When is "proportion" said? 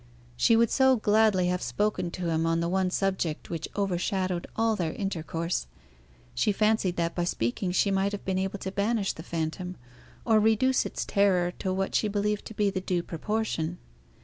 13.03-13.77